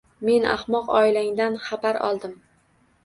Men 0.27 0.47
ahmoq 0.53 0.89
oilangdan 1.01 1.59
xabar 1.67 2.01
oldim. 2.09 2.35